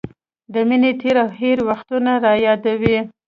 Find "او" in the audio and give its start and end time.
1.23-1.29